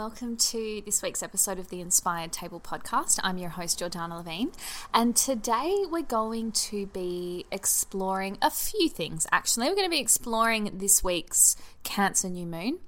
[0.00, 3.20] welcome to this week's episode of the Inspired Table podcast.
[3.22, 4.50] I'm your host, Jordana Levine,
[4.94, 9.26] and today we're going to be exploring a few things.
[9.30, 12.78] Actually, we're going to be exploring this week's Cancer New Moon.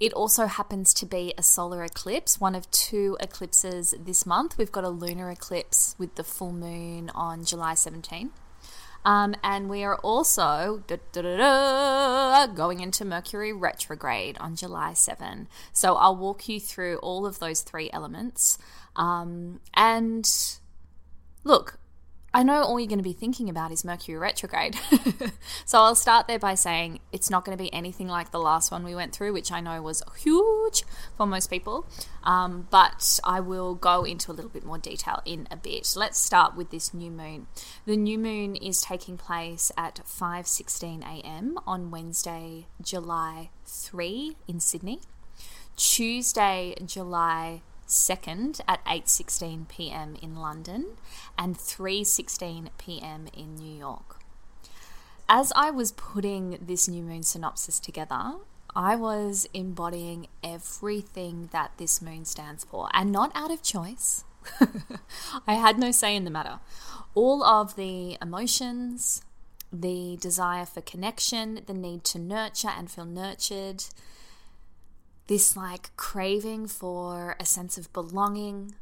[0.00, 4.56] It also happens to be a solar eclipse, one of two eclipses this month.
[4.56, 8.30] We've got a lunar eclipse with the full moon on July 17.
[9.04, 15.48] Um, and we are also da, da, da, going into Mercury retrograde on July 7.
[15.72, 18.58] So I'll walk you through all of those three elements.
[18.94, 20.28] Um, and
[21.44, 21.78] look,
[22.34, 24.74] I know all you're going to be thinking about is Mercury retrograde.
[25.66, 28.70] so I'll start there by saying it's not going to be anything like the last
[28.70, 31.86] one we went through, which I know was huge for most people.
[32.24, 35.92] Um, but I will go into a little bit more detail in a bit.
[35.94, 37.48] Let's start with this new moon.
[37.84, 41.58] The new moon is taking place at 5:16 a.m.
[41.66, 45.00] on Wednesday, July 3 in Sydney.
[45.76, 47.62] Tuesday, July
[47.92, 50.16] 2nd at 8:16 p.m.
[50.20, 50.96] in London
[51.38, 53.28] and 3:16 p.m.
[53.34, 54.18] in New York.
[55.28, 58.34] As I was putting this new moon synopsis together,
[58.74, 64.24] I was embodying everything that this moon stands for and not out of choice.
[65.46, 66.60] I had no say in the matter.
[67.14, 69.22] All of the emotions,
[69.70, 73.84] the desire for connection, the need to nurture and feel nurtured,
[75.26, 78.74] this like craving for a sense of belonging.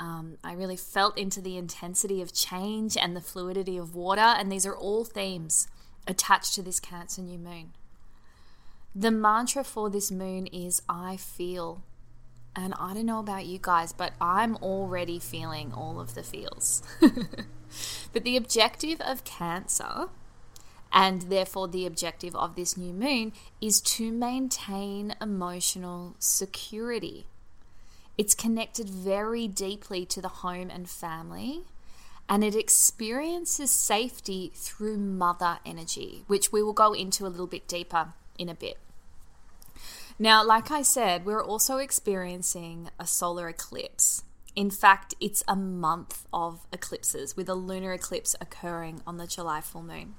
[0.00, 4.50] Um, I really felt into the intensity of change and the fluidity of water, and
[4.50, 5.68] these are all themes
[6.06, 7.72] attached to this Cancer new moon.
[8.94, 11.82] The mantra for this moon is I feel.
[12.56, 16.82] And I don't know about you guys, but I'm already feeling all of the feels.
[18.12, 20.08] but the objective of Cancer
[20.92, 27.26] and therefore the objective of this new moon is to maintain emotional security.
[28.16, 31.64] It's connected very deeply to the home and family,
[32.28, 37.68] and it experiences safety through mother energy, which we will go into a little bit
[37.68, 38.78] deeper in a bit.
[40.18, 44.24] Now, like I said, we're also experiencing a solar eclipse.
[44.56, 49.60] In fact, it's a month of eclipses with a lunar eclipse occurring on the July
[49.60, 50.14] full moon.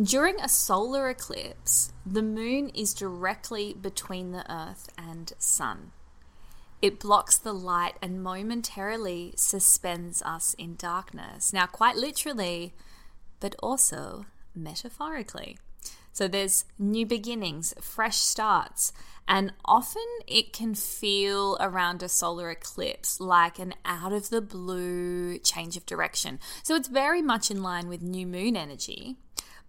[0.00, 5.92] During a solar eclipse, the moon is directly between the earth and sun.
[6.80, 11.52] It blocks the light and momentarily suspends us in darkness.
[11.52, 12.72] Now, quite literally,
[13.38, 15.58] but also metaphorically.
[16.12, 18.94] So there's new beginnings, fresh starts,
[19.28, 25.38] and often it can feel around a solar eclipse like an out of the blue
[25.38, 26.40] change of direction.
[26.62, 29.18] So it's very much in line with new moon energy.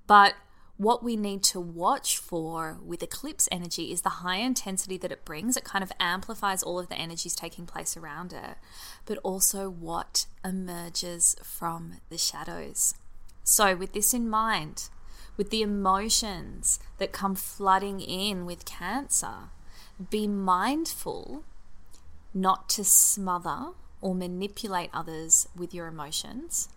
[0.08, 0.34] But
[0.78, 5.24] what we need to watch for with eclipse energy is the high intensity that it
[5.24, 5.56] brings.
[5.56, 8.58] It kind of amplifies all of the energies taking place around it,
[9.06, 12.96] but also what emerges from the shadows.
[13.44, 14.90] So, with this in mind,
[15.38, 19.50] with the emotions that come flooding in with Cancer,
[20.10, 21.44] be mindful
[22.34, 23.68] not to smother
[24.02, 26.68] or manipulate others with your emotions.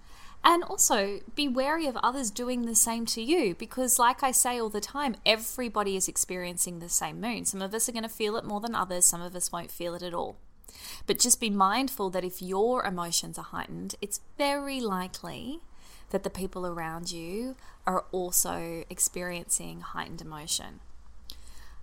[0.49, 4.61] And also be wary of others doing the same to you because, like I say
[4.61, 7.45] all the time, everybody is experiencing the same moon.
[7.45, 9.73] Some of us are going to feel it more than others, some of us won't
[9.73, 10.37] feel it at all.
[11.09, 15.63] But just be mindful that if your emotions are heightened, it's very likely
[16.11, 20.79] that the people around you are also experiencing heightened emotion.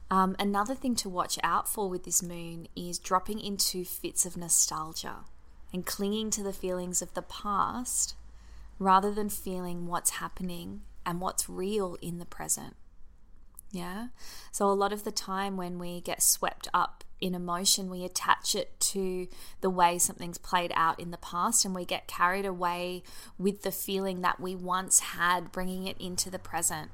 [0.09, 4.37] Um, another thing to watch out for with this moon is dropping into fits of
[4.37, 5.25] nostalgia
[5.73, 8.15] and clinging to the feelings of the past
[8.79, 12.75] rather than feeling what's happening and what's real in the present.
[13.71, 14.07] Yeah.
[14.51, 18.53] So, a lot of the time when we get swept up in emotion, we attach
[18.53, 19.27] it to
[19.61, 23.01] the way something's played out in the past and we get carried away
[23.39, 26.91] with the feeling that we once had, bringing it into the present.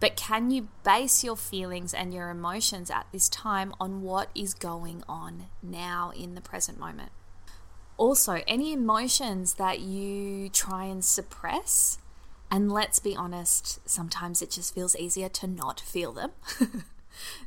[0.00, 4.54] But can you base your feelings and your emotions at this time on what is
[4.54, 7.12] going on now in the present moment?
[7.96, 11.98] Also, any emotions that you try and suppress,
[12.50, 16.32] and let's be honest, sometimes it just feels easier to not feel them.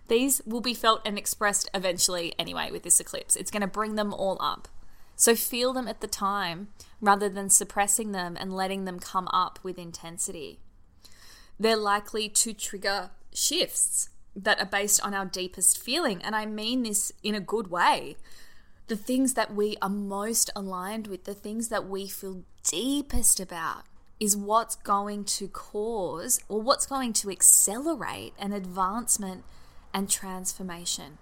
[0.08, 3.36] These will be felt and expressed eventually anyway with this eclipse.
[3.36, 4.68] It's going to bring them all up.
[5.16, 6.70] So feel them at the time
[7.02, 10.60] rather than suppressing them and letting them come up with intensity.
[11.60, 16.22] They're likely to trigger shifts that are based on our deepest feeling.
[16.24, 18.16] And I mean this in a good way.
[18.90, 23.84] The things that we are most aligned with, the things that we feel deepest about,
[24.20, 29.44] is what's going to cause or what's going to accelerate an advancement
[29.94, 31.20] and transformation.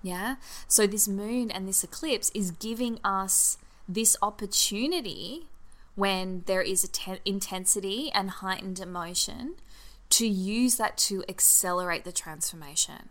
[0.00, 0.36] Yeah.
[0.68, 5.48] So, this moon and this eclipse is giving us this opportunity
[5.96, 9.56] when there is a te- intensity and heightened emotion
[10.10, 13.08] to use that to accelerate the transformation.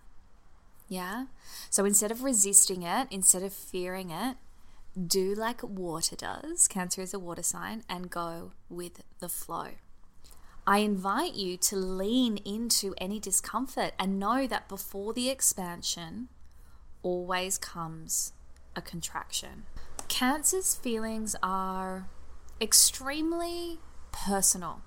[0.87, 1.25] Yeah.
[1.69, 4.37] So, instead of resisting it, instead of fearing it,
[5.05, 6.67] do like water does.
[6.67, 9.69] Cancer is a water sign and go with the flow.
[10.65, 16.27] I invite you to lean into any discomfort and know that before the expansion
[17.03, 18.33] always comes
[18.75, 19.63] a contraction.
[20.09, 22.09] Cancer's feelings are
[22.59, 23.79] extremely
[24.11, 24.81] personal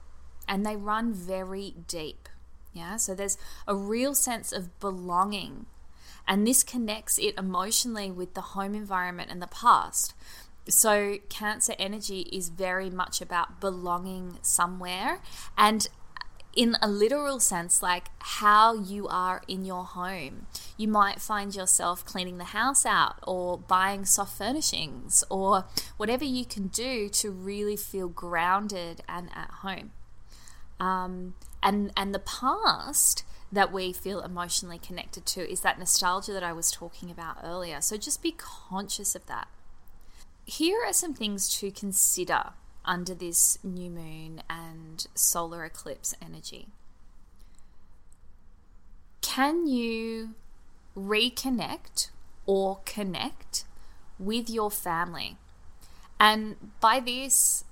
[0.46, 2.28] and they run very deep.
[2.72, 5.66] Yeah, so there's a real sense of belonging,
[6.26, 10.14] and this connects it emotionally with the home environment and the past.
[10.68, 15.20] So, Cancer energy is very much about belonging somewhere
[15.56, 15.88] and
[16.54, 20.46] in a literal sense, like how you are in your home.
[20.76, 26.44] You might find yourself cleaning the house out or buying soft furnishings or whatever you
[26.44, 29.92] can do to really feel grounded and at home.
[30.80, 36.44] Um, and, and the past that we feel emotionally connected to is that nostalgia that
[36.44, 37.80] I was talking about earlier.
[37.80, 39.48] So just be conscious of that
[40.50, 42.50] here are some things to consider
[42.84, 46.66] under this new moon and solar eclipse energy.
[49.20, 50.30] Can you
[50.96, 52.10] reconnect
[52.46, 53.64] or connect
[54.18, 55.36] with your family?
[56.18, 57.64] And by this,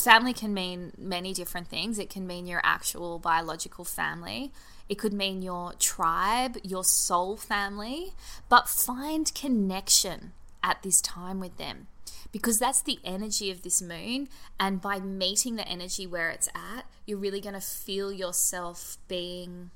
[0.00, 1.98] family can mean many different things.
[1.98, 4.52] It can mean your actual biological family,
[4.88, 8.14] it could mean your tribe, your soul family,
[8.48, 10.32] but find connection
[10.62, 11.86] at this time with them
[12.32, 14.28] because that's the energy of this moon.
[14.58, 19.70] And by meeting the energy where it's at, you're really going to feel yourself being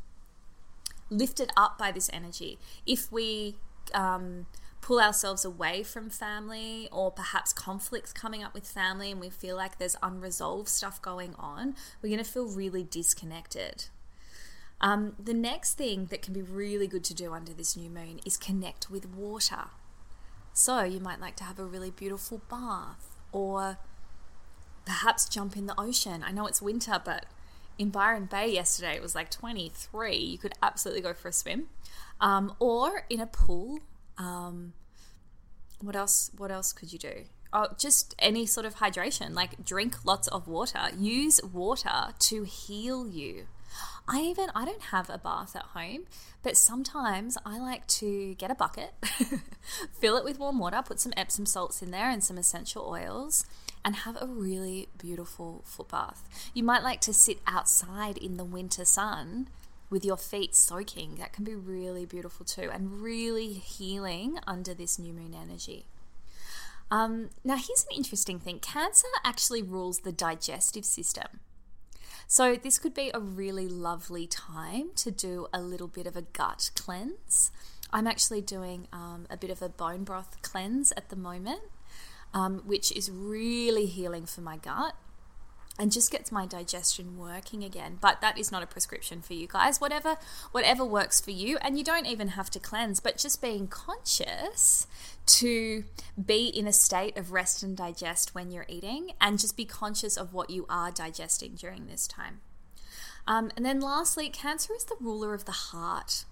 [1.10, 2.58] lifted up by this energy.
[2.86, 3.56] If we
[3.92, 4.46] um,
[4.84, 9.56] pull ourselves away from family or perhaps conflicts coming up with family and we feel
[9.56, 13.86] like there's unresolved stuff going on, we're going to feel really disconnected.
[14.82, 18.20] Um, the next thing that can be really good to do under this new moon
[18.26, 19.68] is connect with water.
[20.52, 23.78] So you might like to have a really beautiful bath or
[24.84, 26.22] perhaps jump in the ocean.
[26.22, 27.24] I know it's winter, but
[27.78, 30.14] in Byron Bay yesterday it was like 23.
[30.14, 31.68] You could absolutely go for a swim.
[32.20, 33.78] Um, or in a pool.
[34.18, 34.72] Um,
[35.80, 36.30] what else?
[36.36, 37.24] What else could you do?
[37.52, 39.34] Oh, just any sort of hydration.
[39.34, 40.88] Like drink lots of water.
[40.96, 43.46] Use water to heal you.
[44.06, 46.04] I even I don't have a bath at home,
[46.42, 48.92] but sometimes I like to get a bucket,
[49.92, 53.46] fill it with warm water, put some Epsom salts in there and some essential oils
[53.84, 56.50] and have a really beautiful foot bath.
[56.54, 59.48] You might like to sit outside in the winter sun
[59.90, 61.16] with your feet soaking.
[61.16, 65.86] That can be really beautiful too and really healing under this new moon energy.
[66.90, 71.40] Um, now, here's an interesting thing Cancer actually rules the digestive system.
[72.26, 76.22] So, this could be a really lovely time to do a little bit of a
[76.22, 77.50] gut cleanse.
[77.92, 81.62] I'm actually doing um, a bit of a bone broth cleanse at the moment,
[82.32, 84.94] um, which is really healing for my gut
[85.78, 87.98] and just gets my digestion working again.
[88.00, 89.80] But that is not a prescription for you guys.
[89.80, 90.16] Whatever
[90.52, 91.58] whatever works for you.
[91.62, 94.86] And you don't even have to cleanse but just being conscious
[95.26, 95.84] to
[96.22, 100.16] be in a state of rest and digest when you're eating and just be conscious
[100.16, 102.40] of what you are digesting during this time.
[103.26, 106.24] Um, and then lastly cancer is the ruler of the heart.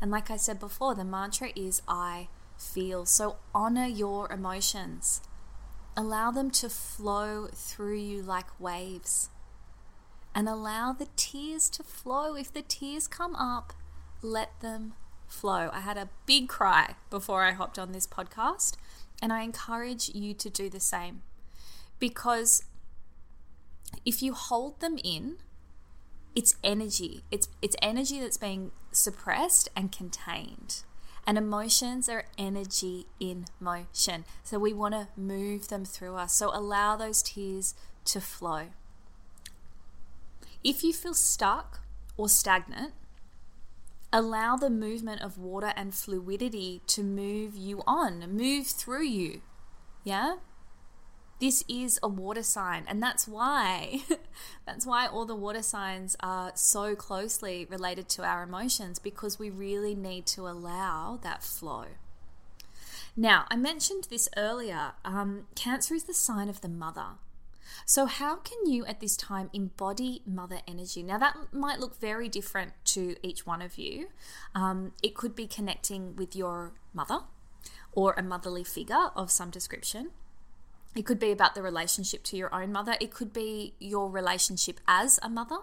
[0.00, 3.06] And like i said before the mantra is i feel.
[3.06, 5.20] So honor your emotions
[5.96, 9.30] Allow them to flow through you like waves.
[10.34, 12.34] And allow the tears to flow.
[12.34, 13.72] If the tears come up,
[14.20, 14.94] let them
[15.28, 15.70] flow.
[15.72, 18.76] I had a big cry before I hopped on this podcast,
[19.22, 21.22] and I encourage you to do the same.
[21.98, 22.64] Because
[24.04, 25.36] if you hold them in,
[26.34, 27.22] it's energy.
[27.30, 30.82] It's it's energy that's being suppressed and contained.
[31.26, 34.24] And emotions are energy in motion.
[34.42, 36.34] So we want to move them through us.
[36.34, 37.74] So allow those tears
[38.06, 38.66] to flow.
[40.62, 41.80] If you feel stuck
[42.16, 42.92] or stagnant,
[44.12, 49.40] allow the movement of water and fluidity to move you on, move through you.
[50.04, 50.36] Yeah?
[51.40, 54.02] This is a water sign, and that's why
[54.66, 59.50] that's why all the water signs are so closely related to our emotions because we
[59.50, 61.86] really need to allow that flow.
[63.16, 64.92] Now, I mentioned this earlier.
[65.04, 67.18] Um, cancer is the sign of the mother.
[67.86, 71.02] So, how can you at this time embody mother energy?
[71.02, 74.08] Now, that might look very different to each one of you.
[74.54, 77.20] Um, it could be connecting with your mother
[77.92, 80.10] or a motherly figure of some description.
[80.94, 82.96] It could be about the relationship to your own mother.
[83.00, 85.58] It could be your relationship as a mother.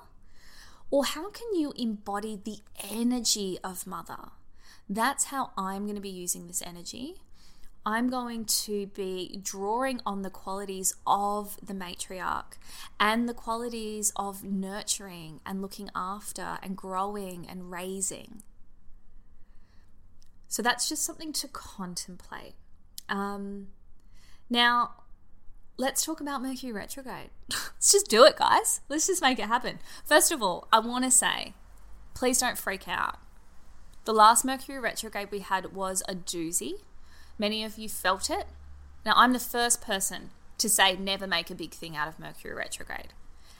[0.89, 2.59] Or how can you embody the
[2.91, 4.31] energy of mother?
[4.89, 7.21] That's how I'm going to be using this energy.
[7.85, 12.57] I'm going to be drawing on the qualities of the matriarch
[12.99, 18.43] and the qualities of nurturing and looking after and growing and raising.
[20.47, 22.53] So that's just something to contemplate.
[23.09, 23.67] Um,
[24.49, 24.91] now,
[25.77, 27.29] let's talk about Mercury retrograde.
[27.49, 28.81] let's just do it, guys.
[28.89, 29.79] Let's just make it happen.
[30.05, 31.53] First of all, I want to say,
[32.13, 33.17] please don't freak out.
[34.05, 36.73] The last Mercury retrograde we had was a doozy.
[37.37, 38.45] Many of you felt it.
[39.05, 42.53] Now, I'm the first person to say never make a big thing out of Mercury
[42.53, 43.13] retrograde.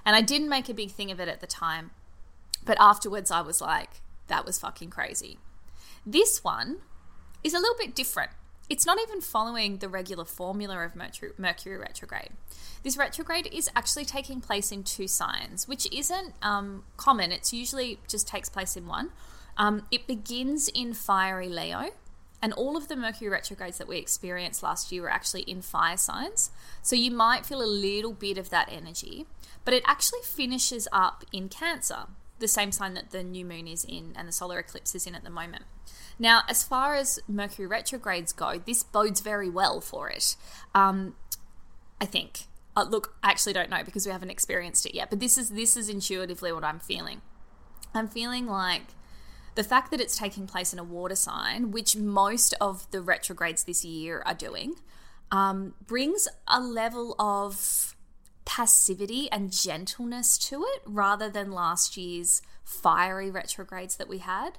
[0.05, 1.91] And I didn't make a big thing of it at the time,
[2.65, 5.37] but afterwards I was like, that was fucking crazy.
[6.05, 6.77] This one
[7.43, 8.31] is a little bit different
[8.71, 12.29] it's not even following the regular formula of Mercury, retrograde.
[12.83, 17.33] This retrograde is actually taking place in two signs, which isn't um, common.
[17.33, 19.09] It's usually just takes place in one.
[19.57, 21.89] Um, it begins in fiery Leo,
[22.41, 25.97] and all of the Mercury retrogrades that we experienced last year were actually in fire
[25.97, 26.49] signs.
[26.81, 29.25] So you might feel a little bit of that energy,
[29.65, 32.05] but it actually finishes up in Cancer,
[32.41, 35.15] the same sign that the new moon is in and the solar eclipse is in
[35.15, 35.63] at the moment.
[36.19, 40.35] Now, as far as Mercury retrogrades go, this bodes very well for it.
[40.75, 41.15] Um,
[42.01, 42.41] I think.
[42.75, 45.49] Uh, look, I actually don't know because we haven't experienced it yet, but this is
[45.49, 47.21] this is intuitively what I'm feeling.
[47.93, 48.95] I'm feeling like
[49.55, 53.65] the fact that it's taking place in a water sign, which most of the retrogrades
[53.65, 54.75] this year are doing,
[55.31, 57.95] um, brings a level of
[58.45, 64.57] passivity and gentleness to it rather than last year's fiery retrogrades that we had.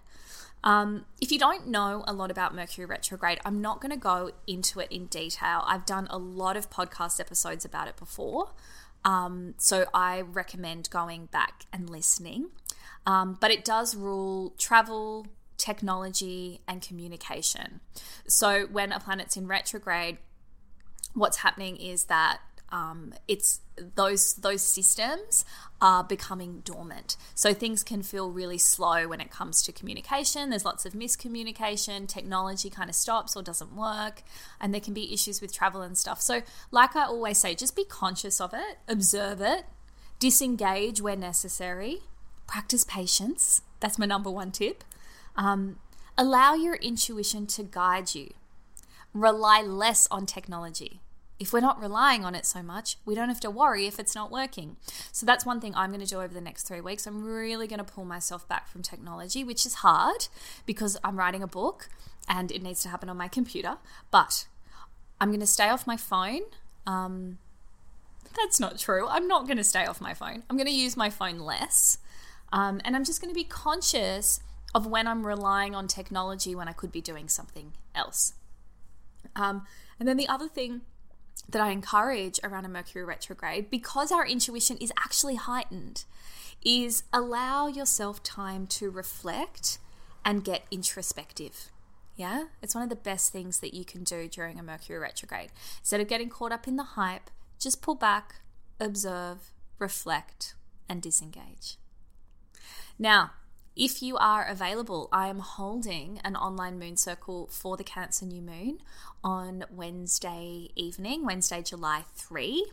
[0.65, 4.31] Um, if you don't know a lot about Mercury retrograde, I'm not going to go
[4.47, 5.65] into it in detail.
[5.67, 8.51] I've done a lot of podcast episodes about it before.
[9.05, 12.51] Um, so I recommend going back and listening.
[13.05, 15.27] Um, but it does rule travel,
[15.59, 17.81] technology, and communication.
[18.29, 20.19] So when a planet's in retrograde,
[21.15, 22.39] what's happening is that
[22.73, 23.61] um, it's
[23.95, 25.45] those those systems
[25.81, 27.17] are becoming dormant.
[27.35, 30.49] So things can feel really slow when it comes to communication.
[30.49, 32.09] There's lots of miscommunication.
[32.09, 34.23] Technology kind of stops or doesn't work,
[34.59, 36.23] and there can be issues with travel and stuff.
[36.23, 39.65] So, like I always say, just be conscious of it, observe it,
[40.19, 41.99] disengage where necessary,
[42.47, 43.61] practice patience.
[43.81, 44.83] That's my number one tip.
[45.37, 45.77] Um,
[46.17, 48.33] allow your intuition to guide you.
[49.13, 51.02] Rely less on technology
[51.43, 54.15] if we're not relying on it so much, we don't have to worry if it's
[54.15, 54.77] not working.
[55.11, 57.05] So that's one thing I'm going to do over the next three weeks.
[57.05, 60.29] I'm really going to pull myself back from technology, which is hard
[60.67, 61.89] because I'm writing a book
[62.29, 63.79] and it needs to happen on my computer.
[64.13, 64.47] But
[65.21, 66.43] I'm going to stay off my phone.
[66.87, 67.39] Um,
[68.37, 69.09] that's not true.
[69.09, 70.45] I'm not going to stay off my phone.
[70.49, 71.99] I'm going to use my phone less.
[72.53, 74.39] Um, and I'm just going to be conscious
[74.77, 78.35] of when I'm relying on technology when I could be doing something else.
[79.35, 79.67] Um,
[79.99, 80.83] and then the other thing
[81.49, 86.05] that I encourage around a Mercury retrograde, because our intuition is actually heightened,
[86.65, 89.79] is allow yourself time to reflect
[90.25, 91.71] and get introspective.
[92.15, 95.51] Yeah, it's one of the best things that you can do during a Mercury retrograde.
[95.81, 98.37] Instead of getting caught up in the hype, just pull back,
[98.79, 100.55] observe, reflect,
[100.89, 101.79] and disengage.
[102.99, 103.33] Now,
[103.75, 108.43] if you are available, I am holding an online moon circle for the Cancer new
[108.43, 108.79] moon
[109.25, 112.67] on Wednesday evening, Wednesday, July 3,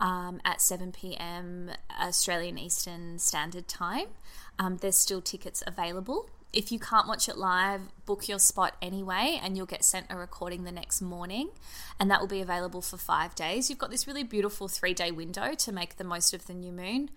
[0.00, 1.70] um, at 7 p.m.
[2.00, 4.06] Australian Eastern Standard Time.
[4.58, 6.30] Um, there's still tickets available.
[6.50, 10.16] If you can't watch it live, book your spot anyway, and you'll get sent a
[10.16, 11.50] recording the next morning,
[12.00, 13.68] and that will be available for five days.
[13.68, 16.72] You've got this really beautiful three day window to make the most of the new
[16.72, 17.10] moon.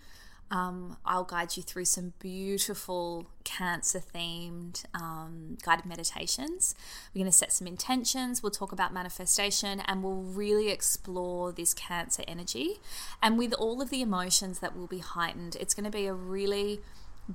[0.51, 6.75] Um, I'll guide you through some beautiful cancer themed um, guided meditations.
[7.13, 11.74] We're going to set some intentions, we'll talk about manifestation, and we'll really explore this
[11.74, 12.81] cancer energy.
[13.24, 16.13] And with all of the emotions that will be heightened, it's going to be a
[16.13, 16.81] really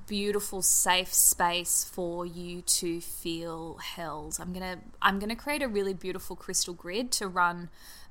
[0.05, 4.37] beautiful safe space for you to feel held.
[4.39, 7.69] I'm going to I'm going to create a really beautiful crystal grid to run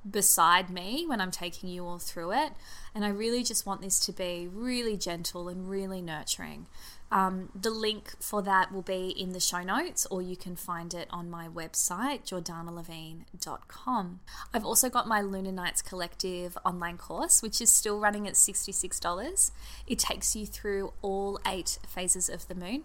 [0.09, 2.53] beside me when I'm taking you all through it.
[2.95, 6.67] And I really just want this to be really gentle and really nurturing.
[7.11, 10.93] Um, the link for that will be in the show notes, or you can find
[10.93, 14.21] it on my website, jordanalevine.com.
[14.53, 19.51] I've also got my Lunar Nights Collective online course, which is still running at $66.
[19.87, 22.83] It takes you through all eight phases of the moon.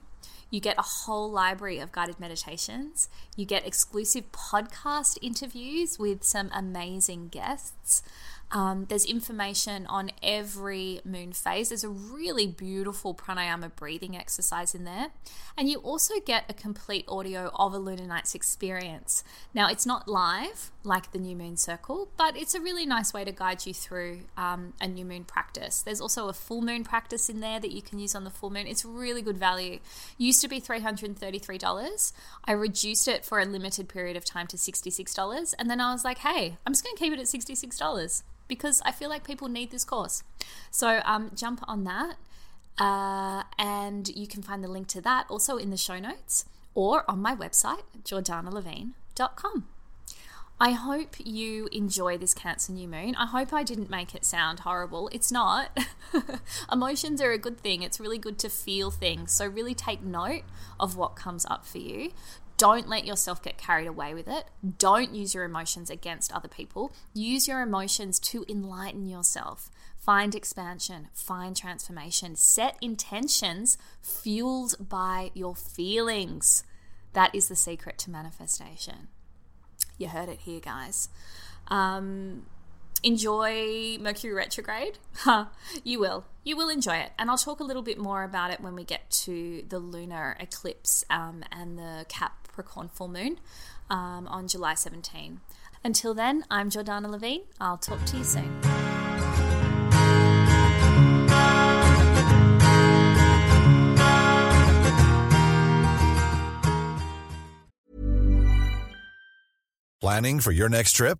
[0.51, 3.07] You get a whole library of guided meditations.
[3.37, 8.03] You get exclusive podcast interviews with some amazing guests.
[8.51, 11.69] Um, there's information on every moon phase.
[11.69, 15.11] There's a really beautiful pranayama breathing exercise in there.
[15.57, 19.23] And you also get a complete audio of a Lunar Nights experience.
[19.53, 23.23] Now, it's not live like the New Moon Circle, but it's a really nice way
[23.23, 25.81] to guide you through um, a new moon practice.
[25.81, 28.49] There's also a full moon practice in there that you can use on the full
[28.49, 28.67] moon.
[28.67, 29.79] It's really good value.
[30.17, 32.13] Used to be $333.
[32.43, 35.53] I reduced it for a limited period of time to $66.
[35.57, 38.81] And then I was like, hey, I'm just going to keep it at $66 because
[38.83, 40.23] I feel like people need this course.
[40.71, 42.17] So um, jump on that.
[42.77, 46.43] Uh, and you can find the link to that also in the show notes
[46.75, 49.67] or on my website, jordanalevine.com.
[50.59, 53.15] I hope you enjoy this Cancer New Moon.
[53.15, 55.09] I hope I didn't make it sound horrible.
[55.13, 55.75] It's not.
[56.71, 57.83] Emotions are a good thing.
[57.83, 59.31] It's really good to feel things.
[59.31, 60.43] So, really take note
[60.77, 62.11] of what comes up for you.
[62.61, 64.45] Don't let yourself get carried away with it.
[64.77, 66.93] Don't use your emotions against other people.
[67.11, 69.71] Use your emotions to enlighten yourself.
[69.97, 76.63] Find expansion, find transformation, set intentions fueled by your feelings.
[77.13, 79.07] That is the secret to manifestation.
[79.97, 81.09] You heard it here, guys.
[81.67, 82.45] Um,
[83.01, 84.99] enjoy Mercury retrograde?
[85.83, 86.25] you will.
[86.43, 87.11] You will enjoy it.
[87.17, 90.37] And I'll talk a little bit more about it when we get to the lunar
[90.39, 92.05] eclipse um, and the
[92.51, 93.39] Capricorn full moon
[93.89, 95.39] um, on July 17.
[95.83, 97.41] Until then, I'm Jordana Levine.
[97.59, 98.59] I'll talk to you soon.
[110.01, 111.19] Planning for your next trip?